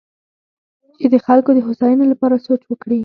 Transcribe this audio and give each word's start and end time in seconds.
چې 0.97 1.05
د 1.13 1.15
خلکو 1.25 1.49
د 1.53 1.59
هوساینې 1.65 2.05
لپاره 2.11 2.43
سوچ 2.45 2.61
وکړي. 2.67 2.99